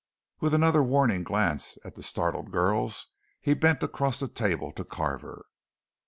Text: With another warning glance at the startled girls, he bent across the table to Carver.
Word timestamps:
With 0.39 0.55
another 0.55 0.81
warning 0.81 1.21
glance 1.23 1.77
at 1.85 1.93
the 1.93 2.01
startled 2.01 2.49
girls, 2.49 3.09
he 3.39 3.53
bent 3.53 3.83
across 3.83 4.19
the 4.19 4.27
table 4.27 4.71
to 4.71 4.83
Carver. 4.83 5.45